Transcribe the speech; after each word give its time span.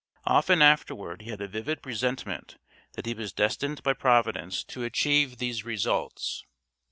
Often 0.25 0.63
afterward 0.63 1.21
he 1.21 1.29
had 1.29 1.41
a 1.41 1.47
vivid 1.47 1.83
presentiment 1.83 2.57
that 2.93 3.05
he 3.05 3.13
was 3.13 3.31
destined 3.31 3.83
by 3.83 3.93
Providence 3.93 4.63
to 4.63 4.81
achieve 4.83 5.37
these 5.37 5.63
results. 5.63 6.43